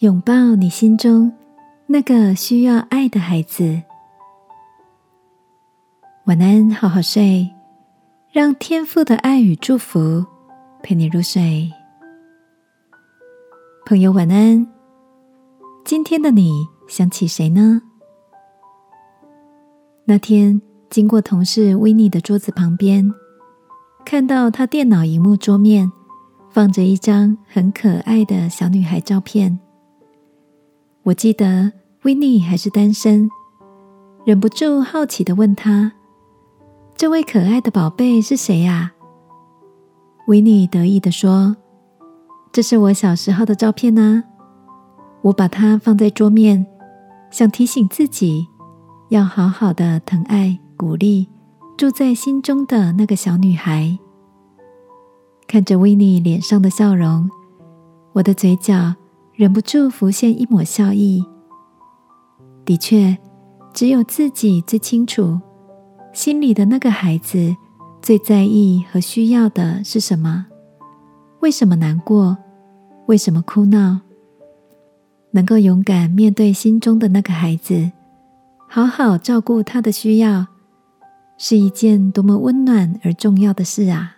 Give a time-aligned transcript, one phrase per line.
[0.00, 1.30] 拥抱你心中
[1.86, 3.82] 那个需要爱的孩子。
[6.24, 7.50] 晚安，好好睡，
[8.32, 10.24] 让天父的爱与祝福
[10.82, 11.70] 陪你入睡。
[13.84, 14.66] 朋友，晚安。
[15.84, 17.82] 今天的你想起谁呢？
[20.06, 23.12] 那天经过同事维尼的桌子旁边，
[24.06, 25.92] 看到他电脑荧幕桌面
[26.48, 29.60] 放着一张很可爱的小女孩照片。
[31.02, 31.72] 我记得
[32.02, 33.30] 维尼还是单身，
[34.24, 35.92] 忍不住好奇的问他
[36.94, 38.92] ：“这位可爱的宝贝是谁呀？”
[40.28, 41.56] 维尼得意的说
[42.52, 44.24] ：“这是我小时候的照片呢。
[45.22, 46.66] 我把它放在桌面，
[47.30, 48.46] 想提醒自己
[49.08, 51.28] 要好好的疼爱、鼓励
[51.76, 53.98] 住在心中的那个小女孩。”
[55.48, 57.28] 看着维尼脸上的笑容，
[58.12, 58.94] 我的嘴角。
[59.40, 61.24] 忍不住浮现一抹笑意。
[62.66, 63.16] 的确，
[63.72, 65.40] 只有自己最清楚，
[66.12, 67.56] 心里的那个孩子
[68.02, 70.44] 最在意和需要的是什么？
[71.40, 72.36] 为什么难过？
[73.06, 74.00] 为什么哭闹？
[75.30, 77.92] 能够勇敢面对心中的那个孩子，
[78.68, 80.48] 好好照顾他的需要，
[81.38, 84.16] 是一件多么温暖而重要的事啊！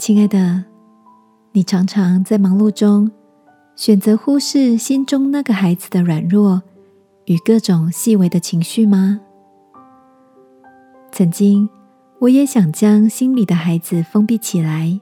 [0.00, 0.73] 亲爱的。
[1.56, 3.08] 你常常在忙碌中
[3.76, 6.60] 选择忽视心中那个孩子的软弱
[7.26, 9.20] 与各种细微的情绪吗？
[11.12, 11.68] 曾经，
[12.18, 15.00] 我也想将心里的孩子封闭起来，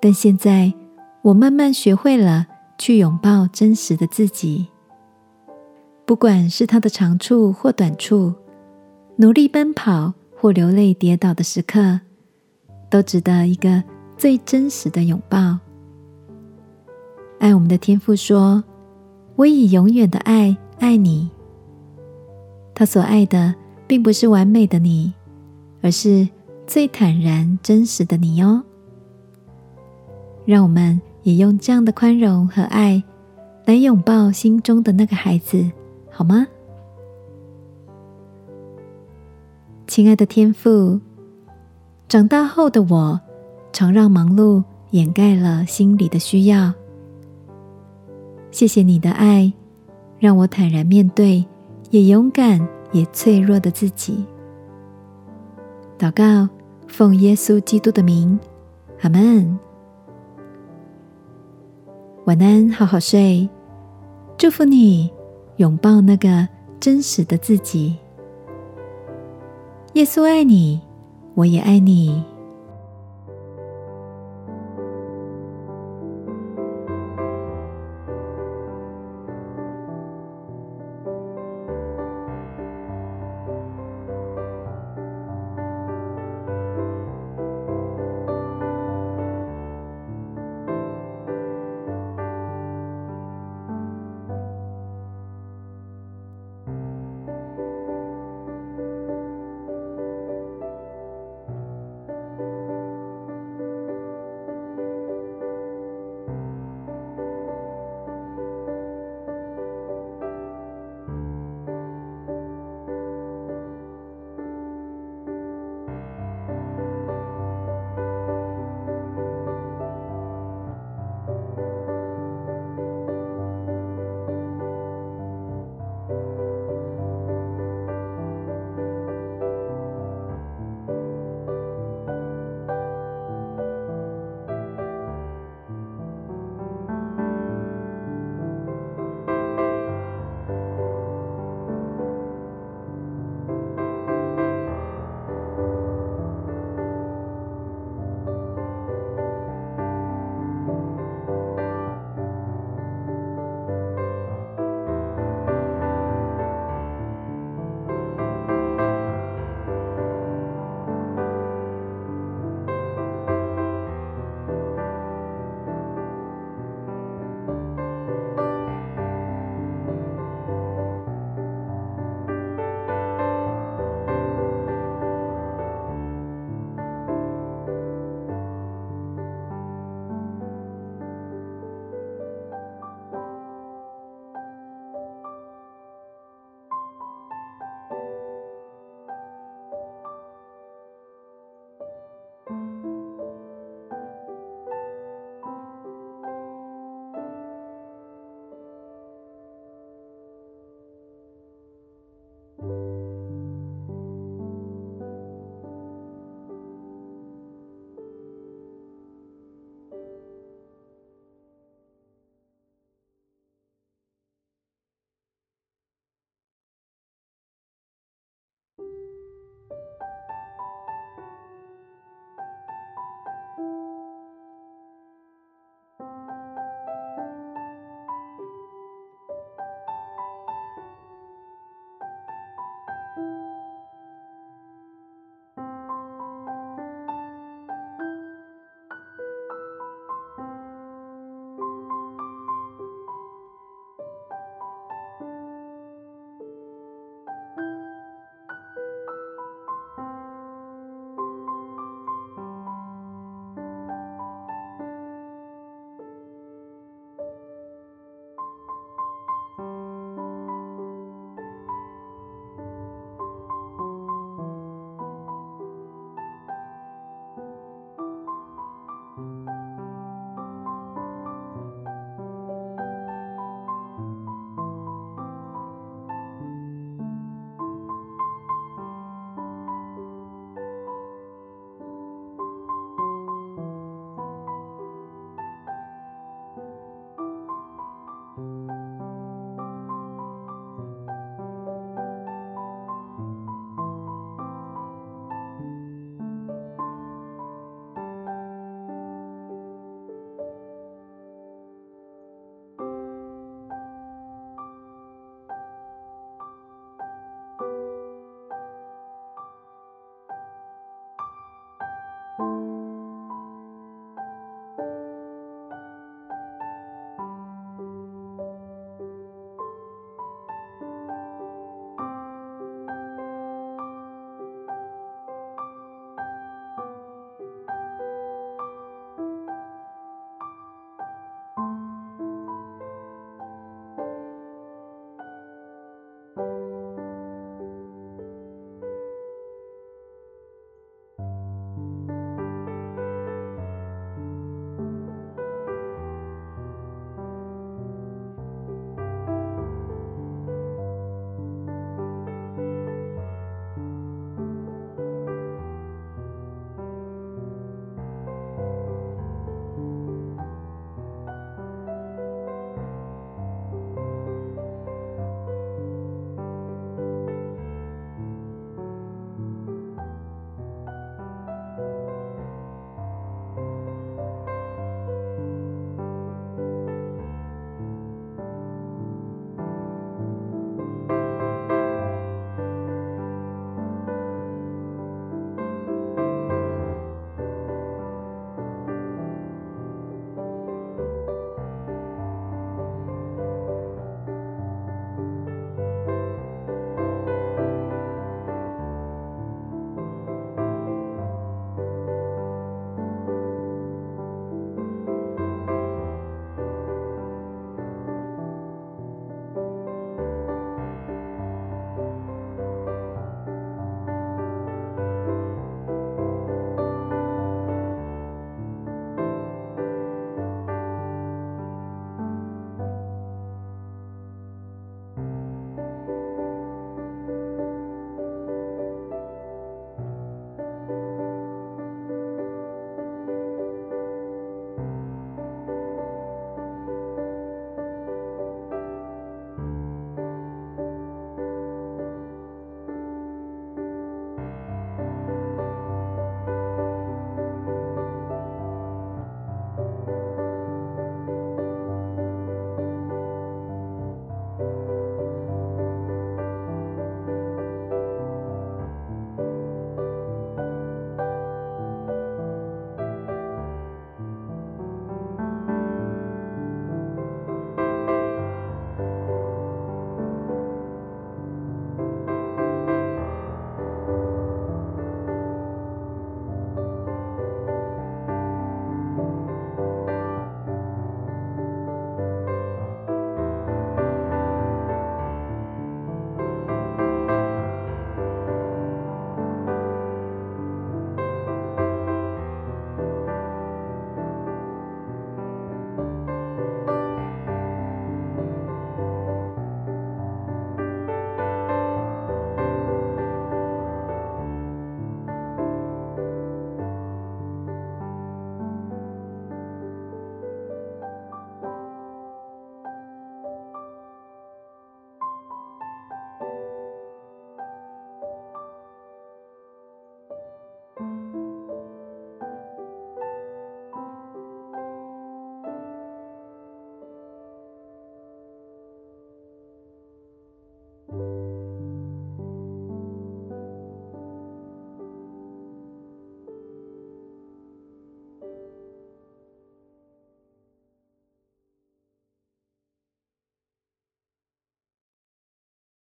[0.00, 0.72] 但现在
[1.20, 2.46] 我慢慢学会了
[2.78, 4.68] 去拥抱真实的自己，
[6.06, 8.32] 不管是他的长处或短处，
[9.16, 12.00] 努力奔跑或流泪跌倒的时刻，
[12.88, 13.84] 都值得一个。
[14.18, 15.56] 最真实的拥抱，
[17.38, 18.64] 爱我们的天父说
[19.36, 21.30] ：“我以永远的爱爱你。”
[22.74, 23.54] 他所爱的
[23.86, 25.14] 并不是完美的你，
[25.82, 26.28] 而是
[26.66, 28.60] 最坦然真实的你哦。
[30.44, 33.00] 让我们也用这样的宽容和爱
[33.66, 35.64] 来拥抱心中的那个孩子，
[36.10, 36.44] 好吗？
[39.86, 41.00] 亲爱的天父，
[42.08, 43.20] 长大后的我。
[43.78, 46.74] 常让忙碌掩盖了心里的需要。
[48.50, 49.52] 谢谢你的爱，
[50.18, 51.46] 让我坦然面对，
[51.90, 54.26] 也勇敢也脆弱的自己。
[55.96, 56.52] 祷告，
[56.88, 58.36] 奉耶稣基督的名，
[59.02, 59.56] 阿门。
[62.24, 63.48] 晚安，好好睡。
[64.36, 65.08] 祝福你，
[65.58, 66.48] 拥抱那个
[66.80, 67.96] 真实的自己。
[69.92, 70.80] 耶稣爱你，
[71.34, 72.24] 我也爱你。